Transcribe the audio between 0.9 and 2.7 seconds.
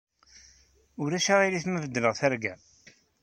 Ulac aɣilif ma beddleɣ targa?